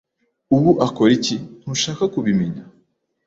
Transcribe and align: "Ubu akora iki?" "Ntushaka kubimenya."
"Ubu 0.55 0.71
akora 0.85 1.11
iki?" 1.17 1.35
"Ntushaka 1.61 2.03
kubimenya." 2.13 2.63